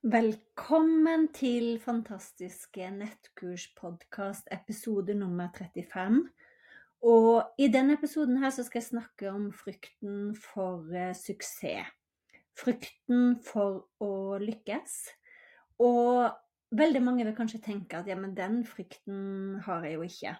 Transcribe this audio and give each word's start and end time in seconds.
Velkommen 0.00 1.26
til 1.36 1.74
fantastiske 1.76 2.86
nettkurspodkast 2.88 4.46
episode 4.48 5.12
nummer 5.12 5.50
35. 5.52 6.22
Og 7.04 7.50
i 7.60 7.66
denne 7.68 7.98
episoden 7.98 8.38
her 8.40 8.48
så 8.48 8.64
skal 8.64 8.80
jeg 8.80 8.86
snakke 8.86 9.28
om 9.28 9.50
frykten 9.52 10.30
for 10.40 10.88
uh, 10.88 11.10
suksess. 11.12 11.92
Frykten 12.56 13.42
for 13.44 13.90
å 14.00 14.38
lykkes. 14.40 14.94
Og 15.84 16.32
veldig 16.72 17.04
mange 17.04 17.28
vil 17.28 17.36
kanskje 17.36 17.60
tenke 17.68 18.00
at 18.00 18.08
ja, 18.08 18.16
men 18.16 18.32
den 18.32 18.62
frykten 18.64 19.60
har 19.68 19.84
jeg 19.84 19.98
jo 19.98 20.08
ikke. 20.08 20.34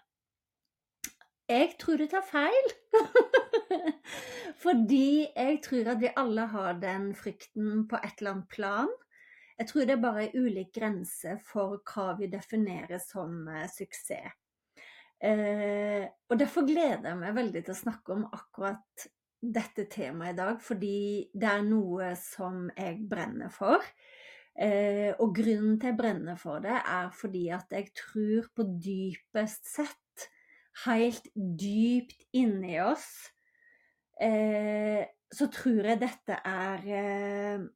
Jeg 1.53 1.77
tror 1.85 2.01
du 2.01 2.07
tar 2.09 2.25
feil. 2.25 2.73
Fordi 4.65 5.29
jeg 5.37 5.61
tror 5.69 5.93
at 5.93 6.01
vi 6.01 6.17
alle 6.17 6.49
har 6.57 6.81
den 6.81 7.13
frykten 7.13 7.85
på 7.93 8.01
et 8.01 8.25
eller 8.25 8.39
annet 8.39 8.53
plan. 8.57 8.99
Jeg 9.61 9.69
tror 9.69 9.85
det 9.85 9.93
er 9.93 10.01
bare 10.01 10.31
ulik 10.41 10.71
grense 10.73 11.35
for 11.45 11.83
hva 11.85 12.15
vi 12.17 12.31
definerer 12.33 13.01
som 13.03 13.43
eh, 13.53 13.67
suksess. 13.69 14.37
Eh, 15.21 16.07
og 16.33 16.39
derfor 16.41 16.65
gleder 16.65 17.11
jeg 17.11 17.19
meg 17.21 17.35
veldig 17.37 17.61
til 17.67 17.75
å 17.75 17.81
snakke 17.83 18.15
om 18.15 18.23
akkurat 18.33 19.05
dette 19.41 19.85
temaet 19.93 20.33
i 20.33 20.39
dag, 20.39 20.63
fordi 20.65 21.01
det 21.37 21.49
er 21.51 21.67
noe 21.67 22.15
som 22.17 22.71
jeg 22.73 23.03
brenner 23.11 23.53
for. 23.53 23.85
Eh, 24.57 25.13
og 25.21 25.35
grunnen 25.37 25.77
til 25.81 25.93
jeg 25.93 25.99
brenner 25.99 26.41
for 26.41 26.65
det, 26.65 26.79
er 26.81 27.11
fordi 27.17 27.47
at 27.53 27.69
jeg 27.77 27.93
tror 28.01 28.49
på 28.57 28.67
dypest 28.81 29.69
sett, 29.69 30.29
helt 30.87 31.29
dypt 31.35 32.25
inni 32.37 32.79
oss, 32.81 33.11
eh, 34.21 35.05
så 35.31 35.49
tror 35.53 35.93
jeg 35.93 36.01
dette 36.01 36.41
er 36.49 36.89
eh, 36.97 37.69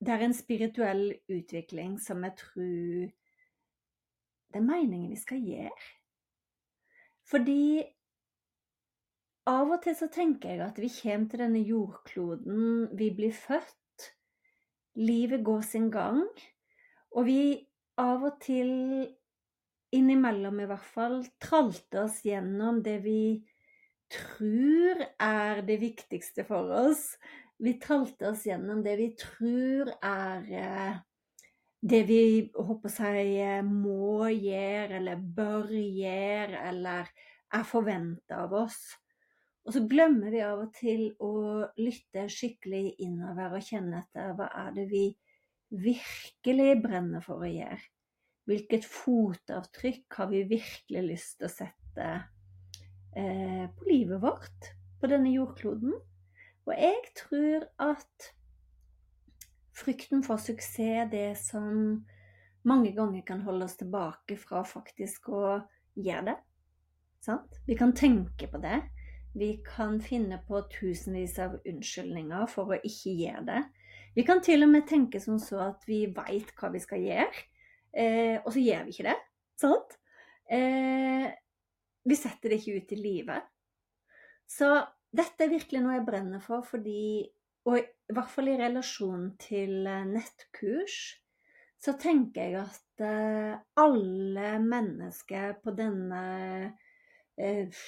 det 0.00 0.14
er 0.14 0.24
en 0.24 0.36
spirituell 0.36 1.04
utvikling 1.30 1.98
som 2.02 2.24
jeg 2.26 2.36
tror 2.40 3.12
det 4.54 4.60
er 4.60 4.66
meningen 4.66 5.10
vi 5.10 5.18
skal 5.18 5.42
gjøre. 5.42 5.86
Fordi 7.26 7.82
av 9.50 9.72
og 9.74 9.80
til 9.84 9.96
så 9.98 10.08
tenker 10.12 10.54
jeg 10.54 10.62
at 10.64 10.78
vi 10.80 10.90
kommer 10.92 11.30
til 11.30 11.42
denne 11.42 11.62
jordkloden, 11.64 12.90
vi 12.96 13.10
blir 13.16 13.34
født, 13.34 14.10
livet 15.00 15.42
går 15.44 15.64
sin 15.66 15.90
gang, 15.92 16.22
og 17.14 17.26
vi 17.26 17.40
av 18.00 18.24
og 18.30 18.38
til, 18.42 18.70
innimellom 19.94 20.62
i 20.62 20.68
hvert 20.70 20.86
fall, 20.94 21.20
tralter 21.42 22.06
oss 22.06 22.22
gjennom 22.26 22.80
det 22.82 22.96
vi 23.04 23.18
tror 24.10 25.02
er 25.22 25.62
det 25.66 25.80
viktigste 25.82 26.46
for 26.48 26.70
oss, 26.86 27.04
vi 27.58 27.76
talte 27.80 28.30
oss 28.30 28.46
gjennom 28.48 28.82
det 28.84 28.96
vi 28.98 29.10
tror 29.18 29.92
er 30.02 30.48
eh, 30.58 31.02
det 31.84 32.02
vi 32.08 32.20
håper 32.56 32.92
seg 32.92 33.18
eh, 33.20 33.62
må 33.66 34.28
gjøre, 34.32 34.98
eller 34.98 35.24
bør 35.36 35.72
gjøre, 35.72 36.60
eller 36.70 37.10
er 37.54 37.66
forventa 37.68 38.44
av 38.46 38.54
oss. 38.64 38.78
Og 39.64 39.72
så 39.76 39.84
glemmer 39.88 40.32
vi 40.32 40.42
av 40.44 40.62
og 40.66 40.72
til 40.76 41.06
å 41.24 41.64
lytte 41.80 42.26
skikkelig 42.32 42.96
innover 43.04 43.56
og 43.56 43.64
kjenne 43.64 44.02
etter 44.02 44.34
hva 44.36 44.50
er 44.64 44.74
det 44.76 44.86
vi 44.90 45.04
virkelig 45.74 46.80
brenner 46.84 47.24
for 47.24 47.44
å 47.44 47.48
gjøre. 47.48 47.80
Hvilket 48.44 48.84
fotavtrykk 48.84 50.18
har 50.18 50.28
vi 50.32 50.42
virkelig 50.50 51.04
lyst 51.06 51.38
til 51.38 51.48
å 51.48 51.52
sette 51.52 52.08
eh, 53.16 53.64
på 53.72 53.88
livet 53.88 54.20
vårt 54.24 54.74
på 55.00 55.08
denne 55.08 55.32
jordkloden? 55.32 55.96
Og 56.64 56.72
jeg 56.78 57.00
tror 57.18 57.66
at 57.82 58.30
frykten 59.74 60.22
for 60.24 60.40
suksess 60.40 60.80
er 60.80 61.08
det 61.10 61.28
som 61.40 62.04
mange 62.64 62.94
ganger 62.96 63.24
kan 63.26 63.42
holde 63.44 63.66
oss 63.66 63.76
tilbake 63.76 64.38
fra 64.40 64.62
faktisk 64.64 65.28
å 65.28 65.44
gjøre 65.94 66.26
det. 66.30 66.36
Sant? 67.24 67.60
Vi 67.66 67.76
kan 67.76 67.92
tenke 67.96 68.48
på 68.48 68.60
det. 68.62 68.80
Vi 69.34 69.56
kan 69.66 69.98
finne 70.00 70.38
på 70.46 70.60
tusenvis 70.70 71.38
av 71.42 71.56
unnskyldninger 71.66 72.46
for 72.52 72.72
å 72.72 72.80
ikke 72.80 73.14
gjøre 73.18 73.44
det. 73.48 73.62
Vi 74.14 74.22
kan 74.22 74.42
til 74.44 74.62
og 74.62 74.70
med 74.70 74.86
tenke 74.86 75.18
som 75.20 75.40
så 75.42 75.58
at 75.72 75.86
vi 75.88 76.04
veit 76.14 76.52
hva 76.60 76.70
vi 76.70 76.82
skal 76.82 77.02
gjøre, 77.02 77.46
eh, 77.90 78.36
og 78.44 78.52
så 78.54 78.62
gjør 78.62 78.84
vi 78.86 78.94
ikke 78.94 79.08
det. 79.08 79.16
Sant? 79.58 79.96
Eh, 80.46 81.26
vi 82.04 82.18
setter 82.20 82.52
det 82.52 82.60
ikke 82.60 82.78
ut 82.78 82.94
i 82.94 83.00
livet. 83.00 83.50
Så 84.46 84.70
dette 85.14 85.46
er 85.46 85.52
virkelig 85.52 85.82
noe 85.82 85.98
jeg 85.98 86.06
brenner 86.08 86.42
for, 86.44 86.64
fordi 86.66 87.30
Og 87.64 87.78
i 87.80 88.12
hvert 88.12 88.28
fall 88.28 88.50
i 88.52 88.58
relasjon 88.60 89.30
til 89.40 89.86
eh, 89.88 90.02
nettkurs, 90.04 90.96
så 91.80 91.94
tenker 91.96 92.42
jeg 92.42 92.58
at 92.60 93.04
eh, 93.04 93.54
alle 93.80 94.50
mennesker 94.60 95.54
på 95.64 95.72
denne 95.76 96.20
eh, 97.40 97.80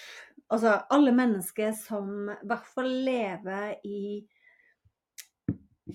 Altså 0.47 0.73
alle 0.95 1.13
mennesker 1.13 1.75
som 1.77 2.31
i 2.31 2.39
hvert 2.47 2.69
fall 2.73 2.89
lever 3.05 3.75
i 3.85 4.01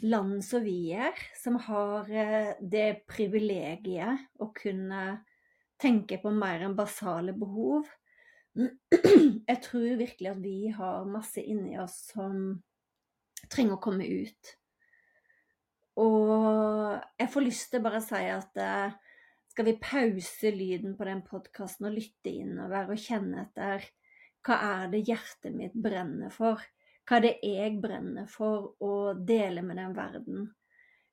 land 0.01 0.39
som 0.45 0.63
vi 0.63 0.91
er, 0.95 1.17
som 1.41 1.57
har 1.61 2.09
eh, 2.09 2.53
det 2.59 3.03
privilegiet 3.09 4.27
å 4.41 4.49
kunne 4.55 5.03
tenke 5.81 6.19
på 6.21 6.31
mer 6.35 6.65
enn 6.65 6.77
basale 6.77 7.33
behov, 7.37 7.89
jeg 8.55 9.59
tror 9.63 9.99
virkelig 9.99 10.31
at 10.31 10.41
vi 10.43 10.71
har 10.75 11.07
masse 11.07 11.43
inni 11.43 11.77
oss 11.79 11.97
som 12.11 12.59
trenger 13.51 13.77
å 13.77 13.83
komme 13.83 14.07
ut. 14.07 14.51
Og 16.01 16.99
jeg 17.19 17.31
får 17.31 17.45
lyst 17.45 17.71
til 17.71 17.83
bare 17.83 17.99
å 17.99 18.05
si 18.05 18.21
at 18.31 18.59
eh, 18.59 18.93
skal 19.51 19.67
vi 19.67 19.79
pause 19.83 20.51
lyden 20.55 20.95
på 20.97 21.07
den 21.07 21.23
podkasten 21.27 21.89
og 21.89 21.97
lytte 21.97 22.31
innover 22.31 22.93
og 22.93 23.01
kjenne 23.01 23.45
etter 23.45 23.89
hva 24.47 24.57
er 24.65 24.87
det 24.93 25.03
hjertet 25.05 25.53
mitt 25.53 25.75
brenner 25.77 26.31
for? 26.33 26.61
Hva 27.05 27.19
er 27.19 27.25
det 27.27 27.33
jeg 27.45 27.75
brenner 27.83 28.29
for 28.31 28.71
å 28.81 29.13
dele 29.13 29.61
med 29.65 29.77
den 29.77 29.93
verden? 29.93 30.47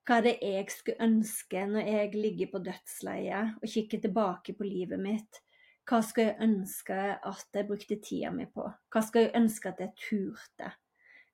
Hva 0.09 0.21
er 0.21 0.25
det 0.25 0.37
jeg 0.41 0.71
skulle 0.73 1.05
ønske 1.05 1.65
når 1.69 1.91
jeg 1.91 2.15
ligger 2.15 2.51
på 2.55 2.63
dødsleiet 2.65 3.59
og 3.59 3.69
kikker 3.69 4.01
tilbake 4.07 4.55
på 4.57 4.69
livet 4.69 5.03
mitt? 5.03 5.43
Hva 5.89 6.03
skal 6.05 6.27
jeg 6.27 6.45
ønske 6.45 6.97
at 7.17 7.57
jeg 7.57 7.65
brukte 7.65 7.97
tida 8.05 8.29
mi 8.35 8.45
på? 8.53 8.67
Hva 8.93 9.01
skal 9.07 9.25
jeg 9.25 9.37
ønske 9.39 9.71
at 9.71 9.79
jeg 9.81 9.95
turte? 9.97 10.73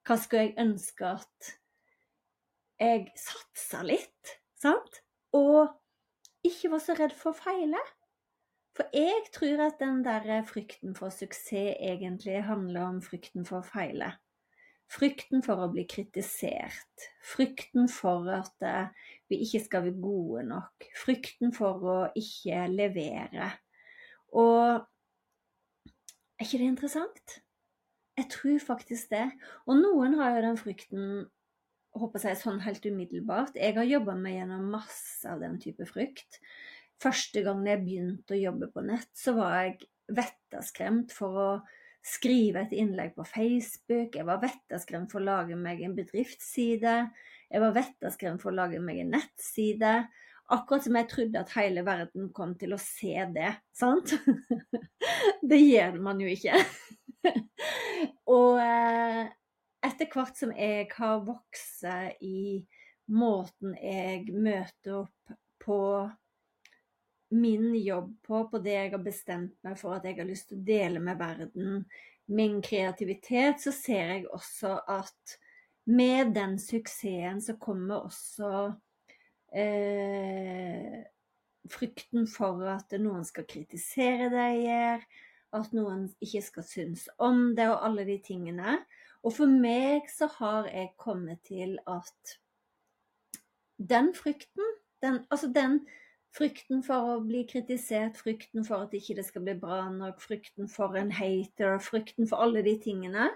Hva 0.06 0.17
skal 0.21 0.45
jeg 0.45 0.55
ønske 0.62 1.09
at 1.09 1.49
jeg 2.79 3.09
satsa 3.19 3.81
litt, 3.83 4.35
sant? 4.55 5.01
Og 5.35 5.73
ikke 6.47 6.71
var 6.71 6.85
så 6.85 6.95
redd 6.95 7.17
for 7.19 7.33
å 7.33 7.39
feile. 7.39 7.81
For 8.79 8.95
jeg 8.95 9.27
tror 9.35 9.65
at 9.67 9.81
den 9.83 10.05
der 10.06 10.47
frykten 10.47 10.95
for 10.99 11.15
suksess 11.15 11.75
egentlig 11.75 12.41
handler 12.47 12.93
om 12.93 13.03
frykten 13.03 13.47
for 13.47 13.62
å 13.62 13.67
feile. 13.67 14.12
Frykten 14.95 15.43
for 15.43 15.65
å 15.65 15.71
bli 15.73 15.87
kritisert. 15.91 17.09
Frykten 17.25 17.89
for 17.91 18.31
at 18.31 18.67
vi 19.31 19.41
ikke 19.47 19.65
skal 19.67 19.87
være 19.89 19.99
gode 20.03 20.47
nok. 20.50 20.89
Frykten 21.00 21.55
for 21.57 21.87
å 21.91 21.99
ikke 22.19 22.67
levere. 22.71 23.50
Og 24.35 24.83
er 26.35 26.47
ikke 26.47 26.61
det 26.61 26.73
interessant? 26.73 27.39
Jeg 28.19 28.31
tror 28.31 28.59
faktisk 28.63 29.11
det. 29.11 29.29
Og 29.67 29.79
noen 29.81 30.19
har 30.19 30.37
jo 30.37 30.45
den 30.49 30.61
frykten 30.61 31.25
håper 31.95 32.25
jeg 32.27 32.41
sånn 32.41 32.61
helt 32.65 32.87
umiddelbart. 32.87 33.59
Jeg 33.59 33.77
har 33.77 33.87
jobba 33.87 34.17
meg 34.19 34.41
gjennom 34.41 34.67
masse 34.73 35.31
av 35.31 35.43
den 35.43 35.61
type 35.63 35.87
frykt. 35.87 36.41
Første 37.03 37.43
gang 37.47 37.63
jeg 37.67 37.83
begynte 37.85 38.35
å 38.35 38.41
jobbe 38.41 38.71
på 38.75 38.83
nett, 38.87 39.11
så 39.19 39.35
var 39.37 39.57
jeg 39.61 39.89
vettaskremt 40.15 41.15
for 41.15 41.39
å 41.39 41.49
skrive 42.05 42.65
et 42.65 42.75
innlegg 42.77 43.15
på 43.17 43.25
Facebook. 43.27 44.19
Jeg 44.19 44.27
var 44.29 44.43
vettaskremt 44.43 45.13
for 45.13 45.23
å 45.23 45.29
lage 45.29 45.57
meg 45.59 45.81
en 45.85 45.97
bedriftsside. 45.97 46.97
Jeg 47.49 47.63
var 47.63 47.75
vettaskremt 47.77 48.43
for 48.43 48.53
å 48.53 48.59
lage 48.59 48.83
meg 48.83 49.01
en 49.05 49.15
nettside. 49.17 49.95
Akkurat 50.52 50.85
som 50.85 50.96
jeg 50.99 51.08
trodde 51.08 51.41
at 51.41 51.55
hele 51.56 51.85
verden 51.87 52.29
kom 52.37 52.52
til 52.61 52.75
å 52.76 52.81
se 52.81 53.14
det. 53.32 53.55
Sant? 53.73 54.12
det 55.50 55.61
gjør 55.62 55.96
man 56.05 56.20
jo 56.20 56.29
ikke. 56.29 56.58
og 58.37 58.61
eh, 58.61 59.23
etter 59.85 60.11
hvert 60.12 60.37
som 60.37 60.52
jeg 60.52 60.91
har 60.96 61.25
vokst 61.25 61.87
i 62.25 62.61
måten 63.12 63.75
jeg 63.81 64.32
møter 64.32 65.05
opp 65.05 65.35
på 65.64 65.81
min 67.35 67.75
jobb 67.75 68.12
på, 68.23 68.44
på 68.49 68.61
det 68.62 68.75
jeg 68.76 68.93
har 68.93 69.02
bestemt 69.02 69.56
meg 69.67 69.79
for 69.81 69.97
at 69.97 70.05
jeg 70.06 70.19
har 70.20 70.29
lyst 70.29 70.50
til 70.50 70.61
å 70.61 70.67
dele 70.67 71.00
med 71.02 71.19
verden, 71.19 71.81
min 72.31 72.61
kreativitet, 72.64 73.61
så 73.61 73.73
ser 73.75 74.12
jeg 74.14 74.29
også 74.32 74.76
at 74.88 75.37
med 75.90 76.32
den 76.37 76.56
suksessen 76.61 77.43
så 77.44 77.56
kommer 77.61 78.06
også 78.06 78.70
eh, 79.55 81.05
frykten 81.71 82.29
for 82.29 82.65
at 82.69 82.93
noen 83.01 83.25
skal 83.27 83.47
kritisere 83.49 84.29
det 84.33 84.45
jeg 84.45 84.62
gjør, 84.67 85.06
at 85.55 85.75
noen 85.77 86.06
ikke 86.25 86.43
skal 86.43 86.67
synes 86.67 87.09
om 87.23 87.53
det, 87.56 87.69
og 87.71 87.85
alle 87.87 88.06
de 88.09 88.19
tingene. 88.25 88.79
Og 89.25 89.37
for 89.39 89.51
meg 89.51 90.09
så 90.12 90.29
har 90.39 90.69
jeg 90.69 90.95
kommet 91.01 91.41
til 91.47 91.79
at 91.89 92.39
den 93.79 94.12
frykten, 94.15 94.75
den, 95.03 95.23
altså 95.31 95.49
den 95.55 95.81
frykten 96.35 96.83
for 96.83 97.15
å 97.15 97.21
bli 97.23 97.45
kritisert, 97.49 98.19
frykten 98.19 98.67
for 98.67 98.87
at 98.87 98.95
ikke 98.97 99.17
det 99.19 99.27
skal 99.29 99.45
bli 99.47 99.55
bra 99.59 99.85
nok, 99.93 100.21
frykten 100.23 100.69
for 100.71 100.99
en 100.99 101.12
hater, 101.15 101.79
frykten 101.83 102.29
for 102.31 102.43
alle 102.45 102.65
de 102.67 102.75
tingene, 102.83 103.31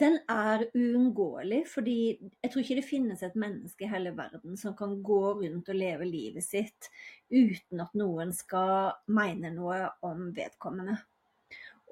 den 0.00 0.18
er 0.30 0.66
uunngåelig. 0.74 1.62
Fordi 1.70 1.96
jeg 2.10 2.50
tror 2.50 2.62
ikke 2.62 2.78
det 2.80 2.86
finnes 2.86 3.22
et 3.22 3.36
menneske 3.38 3.86
i 3.86 3.90
hele 3.90 4.14
verden 4.16 4.58
som 4.60 4.76
kan 4.78 4.96
gå 5.04 5.22
rundt 5.40 5.70
og 5.70 5.78
leve 5.78 6.08
livet 6.08 6.46
sitt 6.46 6.90
uten 7.30 7.82
at 7.84 7.94
noen 7.98 8.32
skal 8.34 8.94
mene 9.12 9.52
noe 9.54 9.80
om 10.06 10.30
vedkommende. 10.36 10.98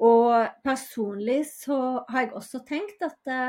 Og 0.03 0.35
personlig 0.65 1.45
så 1.53 1.79
har 2.09 2.27
jeg 2.27 2.35
også 2.39 2.63
tenkt 2.67 3.05
at 3.07 3.19
det, 3.29 3.43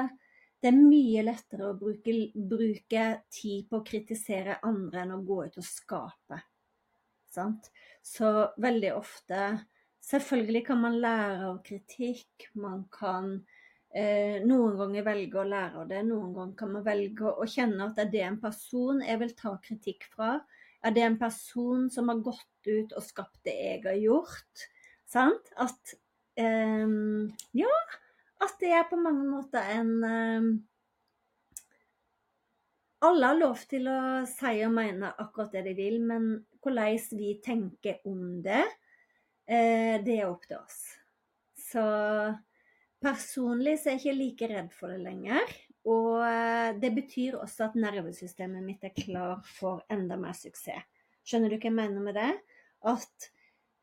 det 0.61 0.69
er 0.69 0.77
mye 0.77 1.23
lettere 1.25 1.71
å 1.71 1.77
bruke, 1.79 2.13
bruke, 2.35 3.05
tid 3.33 3.69
på 3.69 3.79
å 3.79 3.85
kritisere 3.87 4.59
andre 4.67 5.05
enn 5.05 5.15
å 5.15 5.23
gå 5.25 5.39
ut 5.47 5.57
og 5.59 5.65
skape. 5.65 6.41
Sant? 7.33 7.71
Så 8.05 8.29
veldig 8.61 8.91
ofte 8.99 9.45
Selvfølgelig 10.03 10.65
kan 10.67 10.81
man 10.83 10.97
lære 10.99 11.45
av 11.47 11.59
kritikk. 11.63 12.49
Man 12.59 12.81
kan 12.91 13.37
eh, 13.95 14.41
noen 14.45 14.77
ganger 14.79 15.05
velge 15.05 15.39
å 15.41 15.47
lære 15.47 15.85
det. 15.89 16.01
Noen 16.07 16.33
ganger 16.35 16.57
kan 16.59 16.73
man 16.75 16.85
velge 16.85 17.31
å 17.31 17.47
kjenne 17.49 17.89
at 17.89 18.01
er 18.01 18.11
det 18.13 18.23
en 18.27 18.39
person 18.41 19.01
jeg 19.05 19.21
vil 19.21 19.33
ta 19.37 19.55
kritikk 19.63 20.07
fra? 20.13 20.37
Er 20.83 20.95
det 20.95 21.05
en 21.05 21.19
person 21.19 21.87
som 21.93 22.09
har 22.11 22.23
gått 22.25 22.67
ut 22.67 22.93
og 22.97 23.05
skapt 23.05 23.39
det 23.47 23.55
jeg 23.55 23.83
har 23.85 23.99
gjort? 24.01 24.67
Sant? 25.09 25.53
At 25.61 25.95
eh, 26.39 26.87
ja, 27.59 27.73
at 28.43 28.55
det 28.59 28.71
er 28.75 28.87
på 28.89 28.99
mange 28.99 29.25
måter 29.29 29.73
en 29.77 29.91
eh, 30.07 30.53
Alle 33.03 33.29
har 33.29 33.35
lov 33.35 33.59
til 33.67 33.87
å 33.91 33.99
si 34.29 34.57
og 34.63 34.71
mene 34.77 35.09
akkurat 35.19 35.51
det 35.51 35.65
de 35.65 35.73
vil, 35.75 35.97
men 36.07 36.27
hvordan 36.63 36.99
vi 37.19 37.33
tenker 37.43 37.99
om 38.07 38.37
det, 38.45 38.61
uh, 39.51 39.95
det 39.99 40.13
er 40.13 40.29
opp 40.29 40.45
til 40.47 40.61
oss. 40.61 40.77
Så 41.59 41.83
personlig 43.03 43.77
så 43.81 43.91
er 43.91 43.97
jeg 43.97 44.01
ikke 44.01 44.17
like 44.19 44.49
redd 44.53 44.73
for 44.75 44.93
det 44.93 45.03
lenger. 45.03 45.53
Og 45.89 46.23
uh, 46.23 46.71
det 46.79 46.93
betyr 46.95 47.37
også 47.41 47.69
at 47.69 47.77
nervesystemet 47.79 48.63
mitt 48.63 48.83
er 48.87 48.95
klar 48.95 49.43
for 49.57 49.83
enda 49.91 50.17
mer 50.19 50.35
suksess. 50.37 50.87
Skjønner 51.23 51.51
du 51.51 51.57
hva 51.57 51.69
jeg 51.69 51.75
mener 51.75 52.03
med 52.03 52.17
det? 52.19 52.31
At 52.87 53.29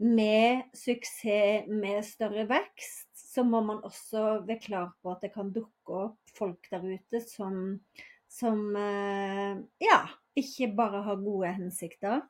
med 0.00 0.64
suksess 0.76 1.68
med 1.68 2.04
større 2.08 2.46
vekst, 2.48 3.08
så 3.16 3.44
må 3.44 3.60
man 3.64 3.82
også 3.84 4.40
være 4.48 4.60
klar 4.64 4.88
på 5.00 5.12
at 5.12 5.24
det 5.24 5.32
kan 5.34 5.52
dukke 5.54 5.98
opp 6.06 6.32
folk 6.36 6.68
der 6.72 6.84
ute 6.84 7.20
som, 7.24 7.76
som 8.28 8.76
eh, 8.76 9.60
ja, 9.84 10.00
ikke 10.40 10.72
bare 10.76 11.04
har 11.06 11.20
gode 11.20 11.52
hensikter. 11.60 12.24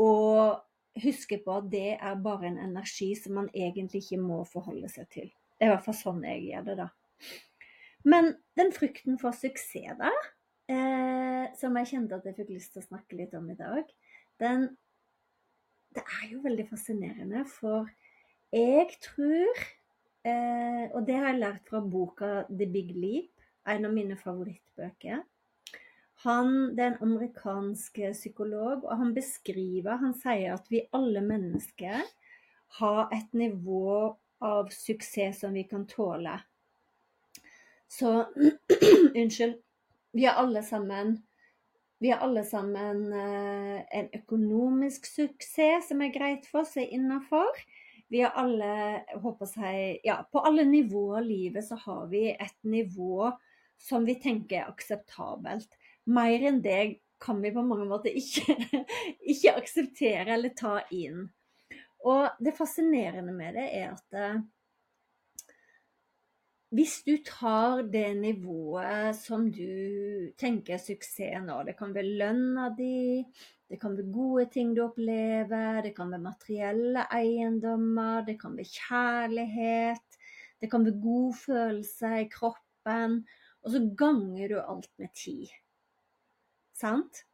Og 0.00 0.60
huske 1.04 1.38
på 1.44 1.60
at 1.60 1.68
det 1.72 1.92
er 2.00 2.24
bare 2.24 2.48
en 2.50 2.58
energi 2.58 3.12
som 3.18 3.36
man 3.38 3.52
egentlig 3.54 4.02
ikke 4.04 4.20
må 4.22 4.42
forholde 4.48 4.90
seg 4.92 5.08
til. 5.12 5.30
Det 5.60 5.66
er 5.66 5.74
i 5.74 5.74
hvert 5.74 5.84
fall 5.84 5.98
sånn 5.98 6.22
jeg 6.24 6.44
gjør 6.48 6.68
det, 6.70 6.76
da. 6.80 6.86
Men 8.08 8.30
den 8.56 8.70
frykten 8.72 9.18
for 9.20 9.36
suksess, 9.36 9.98
da, 9.98 10.12
eh, 10.72 11.50
som 11.60 11.76
jeg 11.76 11.90
kjente 11.90 12.16
at 12.16 12.24
jeg 12.24 12.38
fikk 12.38 12.54
lyst 12.54 12.72
til 12.72 12.80
å 12.80 12.86
snakke 12.86 13.18
litt 13.18 13.34
om 13.36 13.50
i 13.52 13.58
dag, 13.58 13.90
den 14.40 14.70
det 15.90 16.04
er 16.06 16.30
jo 16.30 16.40
veldig 16.44 16.64
fascinerende, 16.70 17.42
for 17.50 17.88
jeg 18.54 18.86
tror 19.02 19.50
eh, 20.26 20.86
Og 20.94 21.02
det 21.06 21.16
har 21.18 21.32
jeg 21.32 21.40
lært 21.42 21.68
fra 21.68 21.80
boka 21.82 22.30
'The 22.48 22.66
Big 22.70 22.94
Leap', 22.94 23.44
en 23.66 23.84
av 23.84 23.92
mine 23.94 24.16
favorittbøker. 24.18 25.24
Han, 26.24 26.76
det 26.76 26.84
er 26.84 26.90
en 26.92 27.04
amerikansk 27.08 28.00
psykolog, 28.12 28.84
og 28.84 28.96
han 29.02 29.14
beskriver 29.16 30.00
Han 30.02 30.14
sier 30.14 30.54
at 30.54 30.66
vi 30.70 30.86
alle 30.92 31.22
mennesker 31.24 32.02
har 32.80 33.14
et 33.14 33.34
nivå 33.34 34.16
av 34.40 34.68
suksess 34.72 35.40
som 35.40 35.52
vi 35.52 35.64
kan 35.64 35.86
tåle. 35.86 36.40
Så 37.88 38.26
Unnskyld. 39.14 39.58
Vi 40.12 40.24
er 40.26 40.40
alle 40.42 40.62
sammen 40.66 41.20
vi 42.00 42.10
har 42.10 42.18
alle 42.18 42.44
sammen 42.44 43.12
eh, 43.12 43.98
en 43.98 44.06
økonomisk 44.16 45.04
suksess 45.06 45.90
som 45.90 46.00
er 46.00 46.14
greit 46.14 46.46
for 46.48 46.62
oss, 46.62 46.72
er 46.80 46.88
innafor. 46.96 47.58
Vi 48.08 48.22
har 48.24 48.32
alle, 48.40 48.70
håper 49.20 49.50
jeg, 49.66 49.98
ja, 50.08 50.16
på 50.32 50.40
alle 50.40 50.64
nivåer 50.64 51.20
i 51.20 51.28
livet 51.28 51.66
så 51.68 51.76
har 51.82 52.06
vi 52.08 52.30
et 52.32 52.56
nivå 52.64 53.28
som 53.76 54.08
vi 54.08 54.16
tenker 54.16 54.62
er 54.62 54.72
akseptabelt. 54.72 55.76
Mer 56.08 56.46
enn 56.48 56.62
det 56.64 56.80
kan 57.20 57.44
vi 57.44 57.52
på 57.52 57.66
mange 57.68 57.84
måter 57.92 58.16
ikke, 58.16 58.56
ikke 59.34 59.54
akseptere 59.60 60.38
eller 60.38 60.56
ta 60.56 60.78
inn. 60.88 61.28
Og 62.08 62.40
det 62.40 62.56
fascinerende 62.56 63.32
med 63.36 63.58
det 63.58 63.66
er 63.76 63.92
at 63.92 64.16
eh, 64.16 64.40
hvis 66.70 67.00
du 67.02 67.16
tar 67.26 67.82
det 67.90 68.14
nivået 68.20 69.16
som 69.18 69.48
du 69.50 70.30
tenker 70.38 70.76
er 70.76 70.82
suksess 70.82 71.42
nå, 71.42 71.56
det 71.66 71.74
kan 71.78 71.90
være 71.94 72.16
lønna 72.20 72.68
di, 72.78 73.24
det 73.70 73.78
kan 73.82 73.96
være 73.98 74.12
gode 74.14 74.46
ting 74.54 74.70
du 74.76 74.84
opplever, 74.84 75.82
det 75.82 75.92
kan 75.96 76.12
være 76.14 76.22
materielle 76.22 77.04
eiendommer, 77.10 78.22
det 78.26 78.36
kan 78.40 78.54
være 78.58 78.70
kjærlighet, 78.76 80.20
det 80.62 80.70
kan 80.70 80.86
være 80.86 81.02
god 81.02 81.40
følelse 81.42 82.12
i 82.22 82.28
kroppen, 82.30 83.18
og 83.62 83.74
så 83.74 83.82
ganger 83.98 84.54
du 84.54 84.60
alt 84.62 84.92
med 85.02 85.10
ti. 85.14 85.36
Sant? 86.78 87.24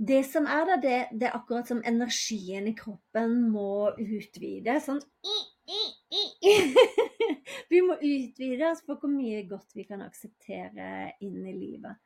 Det 0.00 0.22
som 0.24 0.46
er 0.48 0.64
da, 0.64 0.76
det, 0.80 0.98
det 1.20 1.26
er 1.28 1.34
akkurat 1.36 1.68
som 1.68 1.82
energien 1.84 2.68
i 2.70 2.76
kroppen 2.76 3.34
må 3.52 3.92
utvide. 4.00 4.78
Sånn 4.80 5.00
Vi 7.70 7.80
må 7.84 7.98
utvide 7.98 8.70
oss 8.70 8.80
på 8.86 8.96
hvor 8.96 9.12
mye 9.12 9.42
godt 9.50 9.76
vi 9.76 9.84
kan 9.84 10.00
akseptere 10.02 11.12
inn 11.20 11.44
i 11.44 11.52
livet. 11.52 12.00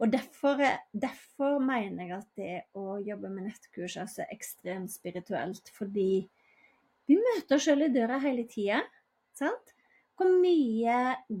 Og 0.00 0.10
derfor, 0.12 0.60
derfor 0.92 1.60
mener 1.60 2.08
jeg 2.08 2.16
at 2.16 2.40
det 2.40 2.56
å 2.76 2.96
jobbe 3.04 3.30
med 3.32 3.50
nettkurs 3.50 3.98
er 4.00 4.08
så 4.12 4.26
ekstremt 4.32 4.92
spirituelt. 4.92 5.68
Fordi 5.76 6.24
vi 7.06 7.20
møter 7.20 7.56
oss 7.56 7.68
sjøl 7.68 7.86
i 7.86 7.92
døra 7.92 8.18
hele 8.24 8.44
tida. 8.48 8.80
Hvor 10.16 10.32
mye 10.40 10.98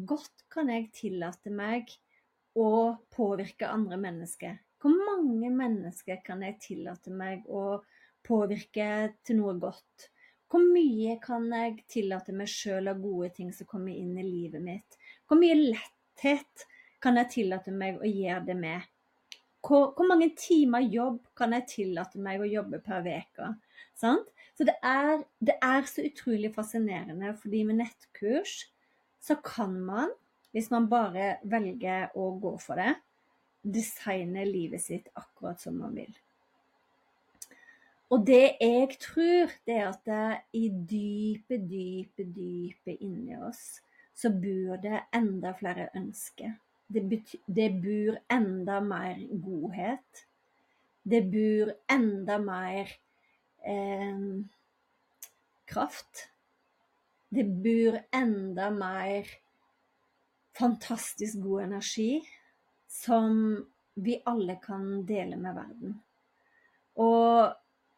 godt 0.08 0.44
kan 0.52 0.68
jeg 0.72 0.92
tillate 0.96 1.52
meg 1.52 1.88
å 2.56 2.96
påvirke 3.16 3.68
andre 3.68 3.96
mennesker? 4.00 4.60
Mange 5.16 5.48
mennesker 5.48 6.20
kan 6.24 6.42
jeg 6.44 6.58
tillate 6.60 7.12
meg 7.14 7.46
å 7.48 7.80
påvirke 8.26 9.14
til 9.24 9.38
noe 9.40 9.54
godt? 9.60 10.10
Hvor 10.50 10.62
mye 10.62 11.16
kan 11.22 11.46
jeg 11.50 11.78
tillate 11.90 12.34
meg 12.36 12.50
sjøl 12.50 12.90
av 12.92 13.00
gode 13.02 13.32
ting 13.38 13.48
som 13.54 13.68
kommer 13.70 13.94
inn 13.96 14.12
i 14.20 14.26
livet 14.26 14.62
mitt? 14.62 14.98
Hvor 15.26 15.40
mye 15.40 15.56
letthet 15.56 16.66
kan 17.02 17.16
jeg 17.22 17.32
tillate 17.32 17.72
meg 17.74 17.98
å 17.98 18.10
gjøre 18.10 18.44
det 18.50 18.58
med? 18.60 18.84
Hvor, 19.64 19.88
hvor 19.96 20.06
mange 20.06 20.28
timer 20.38 20.84
jobb 20.84 21.22
kan 21.38 21.56
jeg 21.56 21.66
tillate 21.72 22.20
meg 22.22 22.44
å 22.44 22.50
jobbe 22.50 22.82
per 22.84 23.08
uke? 23.08 23.50
Så 23.96 24.68
det 24.68 24.76
er, 24.84 25.24
det 25.40 25.56
er 25.64 25.88
så 25.88 26.04
utrolig 26.06 26.52
fascinerende, 26.54 27.32
fordi 27.40 27.64
med 27.66 27.80
nettkurs 27.80 28.66
så 29.24 29.38
kan 29.42 29.74
man, 29.82 30.12
hvis 30.54 30.70
man 30.70 30.86
bare 30.92 31.36
velger 31.48 32.12
å 32.14 32.30
gå 32.40 32.54
for 32.62 32.78
det, 32.78 32.94
designe 33.66 34.44
livet 34.46 34.82
sitt 34.82 35.08
akkurat 35.14 35.60
som 35.60 35.78
man 35.80 35.96
vil. 35.96 36.12
Og 38.14 38.22
det 38.26 38.54
jeg 38.62 38.98
tror, 39.02 39.50
det 39.66 39.74
er 39.74 39.88
at 39.88 40.04
det 40.06 40.36
i 40.54 40.68
dype, 40.70 41.58
dype, 41.58 42.26
dype 42.36 42.94
inni 43.02 43.34
oss 43.42 43.80
så 44.16 44.30
bor 44.30 44.78
det 44.80 45.02
enda 45.14 45.52
flere 45.58 45.88
ønsker. 45.98 46.54
Det, 46.86 47.02
det 47.50 47.66
bor 47.82 48.20
enda 48.32 48.78
mer 48.80 49.18
godhet. 49.42 50.22
Det 51.02 51.24
bor 51.32 51.72
enda 51.90 52.38
mer 52.38 52.94
eh, 53.66 54.22
kraft. 55.66 56.28
Det 57.28 57.44
bor 57.66 57.98
enda 58.14 58.70
mer 58.70 59.34
fantastisk 60.56 61.42
god 61.42 61.66
energi 61.66 62.22
som 62.88 63.38
vi 63.94 64.18
alle 64.24 64.58
kan 64.62 65.06
dele 65.06 65.38
med 65.40 65.56
verden. 65.56 65.94
Og 67.00 67.54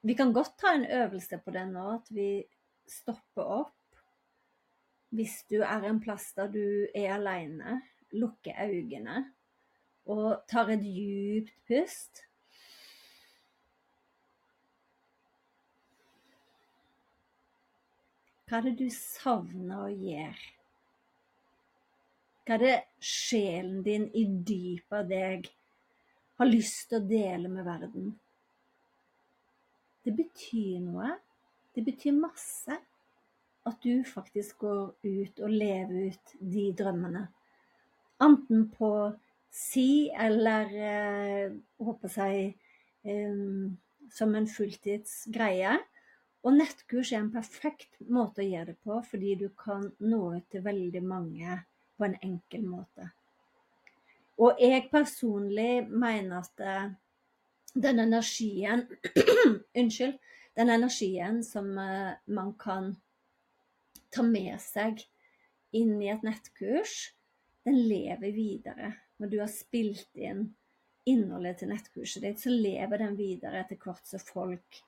vi 0.07 0.15
kan 0.15 0.33
godt 0.33 0.57
ta 0.59 0.75
en 0.75 0.87
øvelse 0.87 1.41
på 1.43 1.55
det 1.55 1.65
nå, 1.71 1.85
at 1.99 2.13
vi 2.15 2.31
stopper 2.89 3.51
opp. 3.63 3.75
Hvis 5.15 5.43
du 5.51 5.61
er 5.63 5.89
en 5.89 6.01
plass 6.01 6.33
der 6.37 6.51
du 6.53 6.65
er 6.95 7.15
alene, 7.17 7.81
lukker 8.13 8.57
øynene 8.69 9.25
og 10.09 10.45
tar 10.49 10.71
et 10.73 10.85
djupt 10.85 11.53
pust. 11.69 12.23
Hva 18.49 18.63
er 18.63 18.71
det 18.71 18.79
du 18.79 18.87
savner 18.95 19.83
å 19.85 19.91
gjøre? 19.93 20.58
Hva 22.49 22.57
er 22.57 22.63
det 22.65 23.05
sjelen 23.05 23.83
din 23.85 24.07
i 24.17 24.23
dypet 24.25 24.95
av 24.97 25.11
deg 25.11 25.51
har 26.41 26.49
lyst 26.49 26.87
til 26.89 26.97
å 26.97 27.09
dele 27.11 27.51
med 27.53 27.67
verden? 27.67 28.15
Det 30.01 30.15
betyr 30.17 30.79
noe. 30.81 31.11
Det 31.77 31.85
betyr 31.85 32.17
masse 32.17 32.79
at 33.69 33.85
du 33.85 34.01
faktisk 34.09 34.65
går 34.65 34.81
ut 35.05 35.45
og 35.45 35.53
lever 35.53 36.09
ut 36.09 36.35
de 36.41 36.67
drømmene. 36.81 37.27
Enten 38.25 38.65
på 38.73 38.93
si 39.53 40.09
eller 40.09 40.73
eh, 40.73 41.53
håper 41.85 42.17
jeg 42.17 42.51
eh, 43.05 43.47
som 44.09 44.37
en 44.41 44.49
fulltidsgreie. 44.49 45.77
Og 46.49 46.57
nettkurs 46.57 47.13
er 47.13 47.27
en 47.27 47.35
perfekt 47.35 48.01
måte 48.09 48.41
å 48.41 48.53
gjøre 48.55 48.73
det 48.73 48.81
på, 48.89 49.03
fordi 49.05 49.37
du 49.37 49.51
kan 49.53 49.91
nå 50.01 50.23
ut 50.39 50.49
til 50.49 50.65
veldig 50.65 51.05
mange 51.05 51.67
på 51.99 52.07
en 52.07 52.17
enkel 52.23 52.65
måte. 52.67 53.11
Og 54.39 54.61
jeg 54.63 54.87
personlig 54.93 55.83
mener 55.91 56.45
at 56.45 56.63
eh, 56.63 56.91
den 57.75 58.01
energien 58.01 58.87
Unnskyld. 59.79 60.19
Den 60.59 60.71
energien 60.75 61.45
som 61.45 61.69
uh, 61.79 62.17
man 62.27 62.55
kan 62.59 62.97
ta 64.11 64.25
med 64.27 64.57
seg 64.59 65.05
inn 65.77 66.01
i 66.03 66.09
et 66.11 66.25
nettkurs, 66.27 67.13
den 67.63 67.77
lever 67.87 68.33
videre. 68.35 68.89
Når 69.23 69.31
du 69.31 69.37
har 69.39 69.53
spilt 69.53 70.19
inn 70.19 70.49
innholdet 71.09 71.61
til 71.61 71.71
nettkurset 71.71 72.25
ditt, 72.25 72.43
så 72.43 72.51
lever 72.51 73.05
den 73.05 73.15
videre 73.19 73.63
etter 73.63 73.79
hvert 73.79 74.03
som 74.09 74.25
folk 74.25 74.81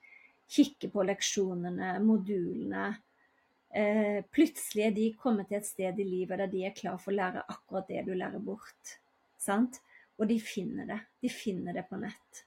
kikker 0.51 0.91
på 0.91 1.05
leksjonene, 1.07 1.93
modulene. 2.03 2.89
Eh, 3.71 4.19
plutselig 4.35 4.83
er 4.83 4.95
de 4.95 5.05
kommet 5.15 5.47
til 5.47 5.61
et 5.61 5.67
sted 5.67 5.99
i 5.99 6.07
livet 6.07 6.41
der 6.41 6.49
de 6.51 6.65
er 6.67 6.75
klar 6.75 6.97
for 6.99 7.13
å 7.13 7.19
lære 7.21 7.45
akkurat 7.47 7.87
det 7.87 8.03
du 8.07 8.11
lærer 8.17 8.43
bort. 8.43 8.97
Sant? 9.39 9.79
Og 10.19 10.27
de 10.27 10.37
finner 10.43 10.89
det. 10.89 10.99
De 11.23 11.31
finner 11.31 11.77
det 11.77 11.85
på 11.87 11.99
nett. 12.01 12.43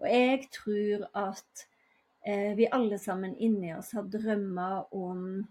Og 0.00 0.08
jeg 0.08 0.48
tror 0.54 1.04
at 1.20 1.66
eh, 2.24 2.54
vi 2.56 2.70
alle 2.72 2.98
sammen 2.98 3.36
inni 3.36 3.74
oss 3.76 3.92
har 3.94 4.08
drømmer 4.08 4.88
om 4.96 5.44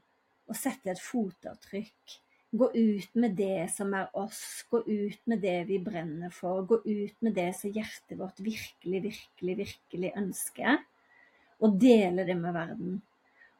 å 0.50 0.58
sette 0.58 0.91
et 0.91 1.01
fotavtrykk. 1.01 2.17
Gå 2.53 2.67
ut 2.74 3.15
med 3.17 3.38
det 3.38 3.70
som 3.74 3.93
er 3.98 4.10
oss, 4.17 4.65
gå 4.70 4.84
ut 4.86 5.22
med 5.29 5.41
det 5.41 5.60
vi 5.70 5.79
brenner 5.82 6.34
for. 6.34 6.65
Gå 6.70 6.82
ut 6.86 7.15
med 7.25 7.38
det 7.38 7.51
som 7.58 7.74
hjertet 7.74 8.17
vårt 8.17 8.41
virkelig, 8.41 9.05
virkelig, 9.08 9.55
virkelig 9.62 10.13
ønsker. 10.17 10.84
Og 11.62 11.79
dele 11.82 12.25
det 12.27 12.38
med 12.38 12.53
verden. 12.53 13.00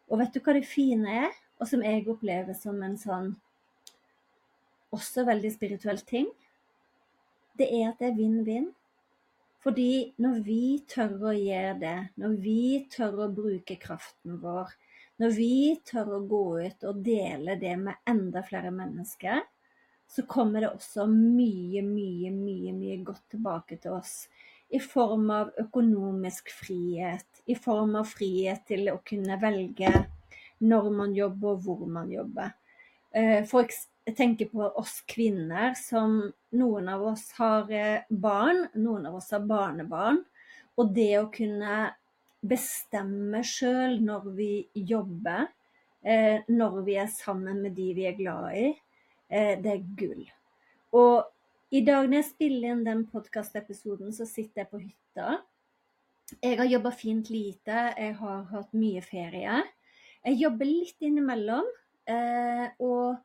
Og 0.10 0.20
vet 0.20 0.36
du 0.36 0.44
hva 0.44 0.58
det 0.58 0.68
fine 0.68 1.18
er, 1.24 1.43
og 1.64 1.70
som 1.70 1.84
jeg 1.86 2.04
opplever 2.12 2.56
som 2.60 2.82
en 2.84 2.98
sånn 3.00 3.30
også 4.94 5.24
veldig 5.30 5.52
spirituell 5.54 6.02
ting? 6.04 6.28
Det 7.56 7.70
er 7.72 7.92
at 7.94 8.02
det 8.02 8.10
er 8.10 8.18
vinn-vinn. 8.18 8.72
Fordi 9.64 10.12
når 10.20 10.42
vi 10.44 10.64
tør 10.92 11.30
å 11.30 11.32
gjøre 11.32 11.76
det, 11.80 11.98
når 12.20 12.34
vi 12.44 12.64
tør 12.92 13.22
å 13.24 13.30
bruke 13.32 13.78
kraften 13.80 14.42
vår, 14.42 14.74
når 15.24 15.36
vi 15.38 15.54
tør 15.88 16.18
å 16.18 16.20
gå 16.28 16.44
ut 16.66 16.84
og 16.90 17.00
dele 17.06 17.56
det 17.62 17.78
med 17.80 18.10
enda 18.12 18.44
flere 18.44 18.74
mennesker, 18.76 19.40
så 20.04 20.26
kommer 20.28 20.66
det 20.66 20.74
også 20.74 21.06
mye, 21.08 21.80
mye, 21.86 22.34
mye, 22.34 22.74
mye 22.76 22.98
godt 23.08 23.24
tilbake 23.32 23.78
til 23.80 23.96
oss. 23.96 24.26
I 24.68 24.82
form 24.84 25.30
av 25.32 25.54
økonomisk 25.64 26.52
frihet, 26.52 27.30
i 27.48 27.56
form 27.56 27.96
av 28.02 28.10
frihet 28.12 28.68
til 28.68 28.92
å 28.92 29.00
kunne 29.08 29.40
velge 29.40 29.94
når 30.64 30.92
man 30.96 31.16
jobber 31.16 31.56
og 31.56 31.66
hvor 31.66 31.88
man 31.90 32.12
jobber. 32.12 32.54
Eh, 33.14 33.44
for, 33.46 33.70
jeg 34.08 34.16
tenker 34.18 34.50
på 34.52 34.66
oss 34.80 35.02
kvinner 35.10 35.76
som 35.78 36.18
noen 36.58 36.88
av 36.90 37.04
oss 37.14 37.28
har 37.38 37.70
eh, 37.72 38.06
barn, 38.10 38.66
noen 38.74 39.06
av 39.10 39.20
oss 39.20 39.30
har 39.36 39.44
barnebarn. 39.48 40.24
Og 40.80 40.94
det 40.96 41.12
å 41.20 41.30
kunne 41.34 41.92
bestemme 42.44 43.44
sjøl 43.46 44.00
når 44.04 44.32
vi 44.36 44.52
jobber, 44.74 45.46
eh, 46.02 46.42
når 46.50 46.82
vi 46.88 46.98
er 47.04 47.12
sammen 47.14 47.62
med 47.64 47.78
de 47.78 47.92
vi 47.96 48.08
er 48.10 48.18
glad 48.18 48.58
i, 48.58 48.72
det 49.34 49.70
er 49.72 49.86
gull. 49.98 50.26
Og 50.94 51.24
i 51.74 51.80
dag 51.82 52.06
når 52.06 52.20
jeg 52.20 52.26
spiller 52.28 52.74
inn 52.74 52.84
den 52.86 53.00
podkastepisoden, 53.10 54.12
så 54.14 54.28
sitter 54.30 54.62
jeg 54.62 54.70
på 54.70 54.82
hytta. 54.84 55.40
Jeg 56.44 56.60
har 56.60 56.70
jobba 56.70 56.92
fint 56.94 57.32
lite, 57.34 57.80
jeg 57.98 58.14
har 58.20 58.44
hatt 58.52 58.76
mye 58.78 59.02
ferie. 59.02 59.64
Jeg 60.24 60.40
jobber 60.40 60.70
litt 60.70 61.04
innimellom. 61.04 61.70
og 62.80 63.22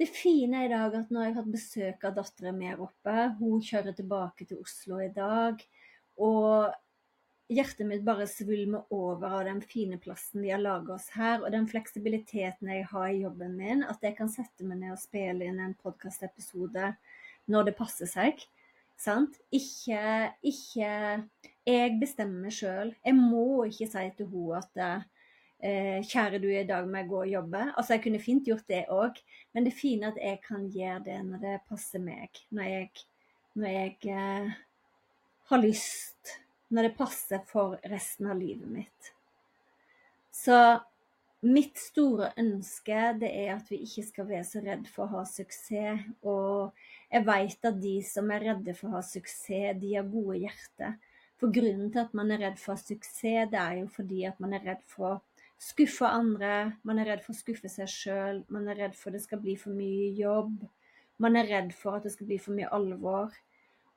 det 0.00 0.06
fine 0.08 0.62
er 0.62 0.64
i 0.64 0.72
dag 0.72 0.94
at 0.96 1.10
nå 1.12 1.20
har 1.20 1.26
jeg 1.28 1.36
hatt 1.36 1.48
besøk 1.52 2.04
av 2.08 2.14
dattera 2.16 2.52
mi 2.56 2.70
her 2.70 2.80
oppe. 2.80 3.16
Hun 3.40 3.60
kjører 3.60 3.92
tilbake 3.96 4.46
til 4.48 4.62
Oslo 4.62 5.00
i 5.04 5.10
dag. 5.12 5.60
Og 6.24 6.70
hjertet 7.50 7.88
mitt 7.88 8.06
bare 8.06 8.28
svulmer 8.30 8.86
over 8.94 9.40
av 9.40 9.44
den 9.48 9.60
fine 9.60 9.98
plassen 10.00 10.44
vi 10.44 10.52
har 10.54 10.62
laga 10.62 10.94
oss 10.94 11.10
her, 11.16 11.42
og 11.42 11.50
den 11.52 11.66
fleksibiliteten 11.68 12.70
jeg 12.70 12.86
har 12.92 13.10
i 13.10 13.20
jobben 13.24 13.56
min, 13.58 13.82
at 13.84 14.00
jeg 14.06 14.16
kan 14.16 14.30
sette 14.30 14.64
meg 14.64 14.80
ned 14.80 14.94
og 14.94 15.02
spille 15.02 15.50
inn 15.50 15.60
en 15.60 15.76
podkastepisode 15.82 16.94
når 17.50 17.68
det 17.68 17.76
passer 17.76 18.08
seg. 18.08 18.40
Sant? 19.00 19.38
Ikke, 19.52 20.30
ikke 20.44 20.92
Jeg 21.66 21.96
bestemmer 22.00 22.52
sjøl. 22.52 22.94
Jeg 23.04 23.16
må 23.16 23.64
ikke 23.68 23.88
si 23.88 24.10
til 24.16 24.28
henne 24.32 24.60
at 24.60 24.80
eh, 25.62 26.00
'Kjære, 26.02 26.40
du, 26.42 26.48
i 26.48 26.64
dag 26.64 26.88
må 26.88 26.96
jeg 26.96 27.08
gå 27.08 27.20
og 27.22 27.32
jobbe'. 27.34 27.72
Altså, 27.76 27.94
jeg 27.94 28.02
kunne 28.02 28.20
fint 28.20 28.44
gjort 28.46 28.68
det 28.68 28.84
òg, 28.88 29.20
men 29.52 29.64
det 29.64 29.74
fine 29.74 29.80
fint 29.80 30.04
at 30.10 30.20
jeg 30.22 30.40
kan 30.46 30.68
gjøre 30.70 31.04
det 31.04 31.20
når 31.24 31.38
det 31.44 31.60
passer 31.68 32.02
meg. 32.02 32.42
Når 32.50 32.62
jeg, 32.62 32.90
når 33.54 33.68
jeg 33.68 33.96
eh, 34.04 34.52
har 35.50 35.58
lyst. 35.58 36.36
Når 36.70 36.82
det 36.86 36.96
passer 36.96 37.40
for 37.50 37.80
resten 37.90 38.28
av 38.30 38.38
livet 38.38 38.68
mitt. 38.70 39.12
Så 40.30 40.54
mitt 41.40 41.78
store 41.80 42.30
ønske 42.38 42.98
det 43.20 43.30
er 43.42 43.54
at 43.56 43.70
vi 43.72 43.80
ikke 43.82 44.04
skal 44.06 44.28
være 44.28 44.44
så 44.46 44.62
redd 44.62 44.86
for 44.92 45.08
å 45.08 45.20
ha 45.20 45.24
suksess. 45.26 46.04
Og 46.22 46.76
jeg 47.10 47.26
vet 47.26 47.70
at 47.72 47.80
de 47.82 47.96
som 48.06 48.30
er 48.30 48.46
redde 48.52 48.76
for 48.78 48.90
å 48.90 49.00
ha 49.00 49.02
suksess, 49.02 49.80
de 49.80 49.96
har 49.96 50.06
gode 50.06 50.38
hjerter. 50.44 50.94
For 51.40 51.52
grunnen 51.52 51.90
til 51.90 52.04
at 52.04 52.14
man 52.14 52.30
er 52.30 52.44
redd 52.44 52.60
for 52.60 52.78
suksess, 52.78 53.50
det 53.50 53.58
er 53.58 53.80
jo 53.80 53.90
fordi 53.90 54.22
at 54.28 54.38
man 54.44 54.54
er 54.54 54.66
redd 54.70 54.86
for 54.86 55.18
skuffe 55.60 56.08
andre, 56.08 56.72
man 56.88 56.98
er 56.98 57.10
redd 57.12 57.24
for 57.24 57.34
å 57.34 57.40
skuffe 57.40 57.68
seg 57.68 57.88
sjøl, 57.92 58.42
man 58.48 58.68
er 58.72 58.78
redd 58.80 58.96
for 58.96 59.12
det 59.12 59.20
skal 59.24 59.42
bli 59.42 59.56
for 59.60 59.76
mye 59.76 60.08
jobb, 60.16 60.62
man 61.20 61.36
er 61.36 61.50
redd 61.50 61.74
for 61.76 61.98
at 61.98 62.06
det 62.06 62.14
skal 62.14 62.30
bli 62.30 62.38
for 62.40 62.56
mye 62.56 62.70
alvor. 62.72 63.34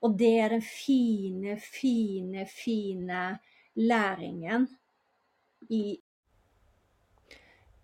Og 0.03 0.17
det 0.19 0.33
er 0.41 0.51
den 0.51 0.63
fine, 0.67 1.55
fine, 1.63 2.43
fine 2.51 3.21
læringen 3.79 4.67
i, 5.71 5.95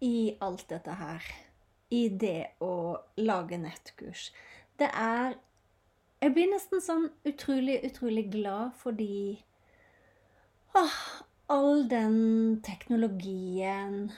i 0.04 0.16
alt 0.44 0.66
dette 0.70 0.98
her. 1.00 1.30
i 1.90 2.04
det 2.22 2.60
å 2.62 3.00
lage 3.18 3.58
nettkurs. 3.58 4.28
Det 4.78 4.90
er 4.94 5.40
Jeg 6.22 6.34
blir 6.36 6.50
nesten 6.52 6.82
sånn 6.84 7.06
utrolig, 7.26 7.80
utrolig 7.88 8.26
glad 8.30 8.74
fordi 8.76 9.40
åh, 10.76 10.98
all 11.50 11.88
den 11.90 12.60
teknologien, 12.66 14.12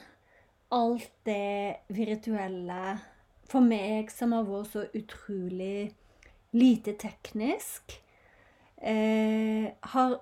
alt 0.72 1.12
det 1.28 1.88
virtuelle 1.92 2.98
For 3.52 3.64
meg 3.64 4.12
som 4.14 4.32
har 4.32 4.46
vært 4.48 4.72
så 4.72 4.86
utrolig 4.96 5.92
lite 6.56 6.94
teknisk, 7.00 7.98
eh, 8.78 9.68
har 9.68 10.14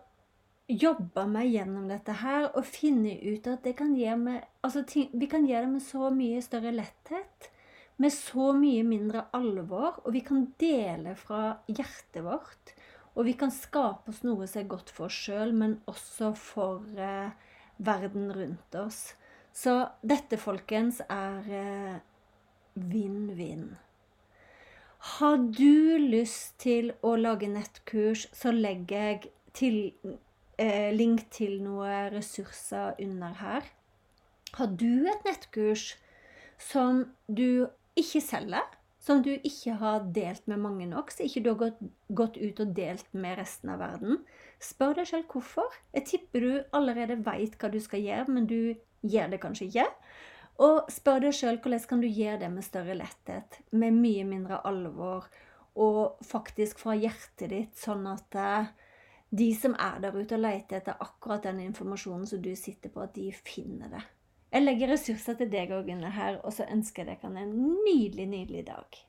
jobba 0.70 1.26
meg 1.30 1.52
gjennom 1.54 1.88
dette 1.90 2.16
her 2.22 2.48
og 2.50 2.66
funnet 2.66 3.22
ut 3.22 3.48
at 3.50 3.64
det 3.66 3.76
kan 3.78 3.94
gi 3.98 4.10
meg, 4.18 4.44
altså, 4.66 4.82
vi 4.90 5.30
kan 5.30 5.46
gjøre 5.46 5.68
det 5.68 5.74
med 5.76 5.86
så 5.86 6.10
mye 6.14 6.42
større 6.42 6.74
letthet. 6.74 7.50
Med 8.00 8.14
så 8.16 8.54
mye 8.56 8.84
mindre 8.88 9.26
alvor. 9.36 10.00
Og 10.06 10.14
vi 10.16 10.22
kan 10.26 10.46
dele 10.62 11.16
fra 11.20 11.60
hjertet 11.68 12.24
vårt. 12.24 12.74
Og 13.16 13.26
vi 13.26 13.34
kan 13.40 13.52
skape 13.52 14.12
oss 14.12 14.22
noe 14.24 14.48
som 14.48 14.62
er 14.62 14.72
godt 14.72 14.92
for 14.94 15.10
oss 15.10 15.18
sjøl, 15.26 15.54
men 15.56 15.80
også 15.90 16.34
for 16.38 16.86
eh, 17.00 17.32
verden 17.78 18.30
rundt 18.36 18.76
oss. 18.80 19.16
Så 19.56 19.76
dette, 20.06 20.38
folkens, 20.38 21.02
er 21.10 22.02
vinn-vinn. 22.76 23.72
Eh, 23.74 23.86
Har 25.00 25.38
du 25.38 25.98
lyst 25.98 26.58
til 26.60 26.92
å 27.02 27.16
lage 27.16 27.48
nettkurs, 27.48 28.28
så 28.36 28.52
legger 28.52 29.06
jeg 29.06 29.32
til, 29.54 29.78
eh, 30.58 30.92
link 30.92 31.30
til 31.32 31.62
noen 31.64 32.12
ressurser 32.14 33.00
under 33.00 33.34
her. 33.40 33.64
Har 34.54 34.68
du 34.68 35.08
et 35.08 35.24
nettkurs 35.26 35.96
som 36.58 37.06
du 37.28 37.70
ikke 37.96 38.22
selger, 38.22 38.66
som 39.00 39.22
du 39.24 39.32
ikke 39.32 39.78
har 39.80 40.08
delt 40.16 40.48
med 40.52 40.60
mange 40.60 40.88
nok, 40.90 41.12
så 41.12 41.24
ikke 41.24 41.44
du 41.44 41.50
har 41.54 41.60
gått, 41.62 41.84
gått 42.12 42.40
ut 42.40 42.60
og 42.60 42.74
delt 42.76 43.08
med 43.16 43.38
resten 43.40 43.72
av 43.72 43.80
verden, 43.80 44.20
spør 44.60 44.98
deg 45.00 45.08
selv 45.08 45.32
hvorfor. 45.32 45.78
Jeg 45.96 46.08
tipper 46.10 46.44
du 46.44 46.52
allerede 46.76 47.22
veit 47.24 47.56
hva 47.60 47.72
du 47.72 47.80
skal 47.84 48.04
gjøre, 48.04 48.28
men 48.36 48.50
du 48.50 48.76
gjør 49.08 49.32
det 49.32 49.40
kanskje 49.44 49.70
ikke. 49.70 49.88
Og 50.60 50.92
spør 50.92 51.24
deg 51.24 51.38
sjøl 51.38 51.62
hvordan 51.64 51.86
kan 51.88 52.04
du 52.04 52.10
gjøre 52.10 52.42
det 52.44 52.52
med 52.52 52.68
større 52.68 52.98
letthet, 53.00 53.62
med 53.72 53.96
mye 53.96 54.28
mindre 54.28 54.60
alvor, 54.68 55.30
og 55.80 56.20
faktisk 56.28 56.82
fra 56.82 56.98
hjertet 57.00 57.54
ditt, 57.54 57.76
sånn 57.80 58.04
at 58.12 58.36
eh, 58.36 58.72
de 59.30 59.50
som 59.56 59.78
er 59.80 60.02
der 60.04 60.18
ute 60.18 60.36
og 60.36 60.44
leter 60.44 60.82
etter 60.82 61.00
akkurat 61.00 61.46
den 61.48 61.62
informasjonen 61.70 62.28
som 62.28 62.42
du 62.44 62.52
sitter 62.60 62.92
på, 62.92 63.06
at 63.06 63.16
de 63.16 63.30
finner 63.32 63.94
det. 63.94 64.04
Jeg 64.50 64.66
legger 64.66 64.90
ressurser 64.94 65.38
til 65.38 65.52
deg 65.52 65.72
òg 65.76 65.92
inne 65.94 66.10
her, 66.16 66.40
og 66.42 66.54
så 66.56 66.66
ønsker 66.74 67.06
jeg 67.06 67.20
dere 67.22 67.44
en 67.44 67.54
nydelig, 67.86 68.26
nydelig 68.32 68.66
dag. 68.72 69.02